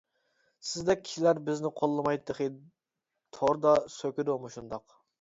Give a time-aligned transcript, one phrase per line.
[0.69, 2.49] سىزدەك كىشىلەر بىزنى قوللىماي تېخى
[3.39, 5.03] توردا سۆكىدۇ مۇشۇنداق.